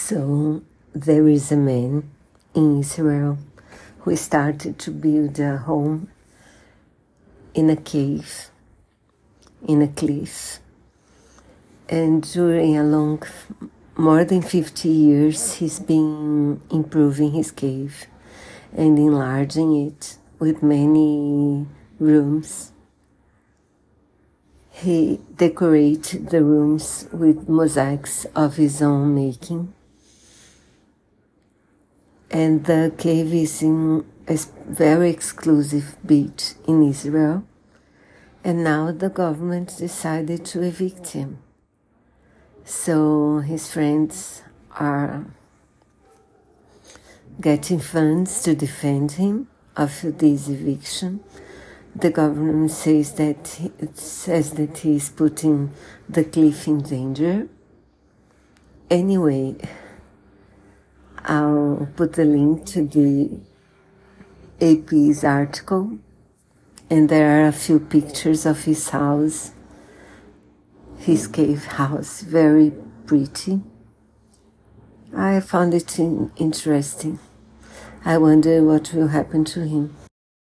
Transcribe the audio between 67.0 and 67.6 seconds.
there are a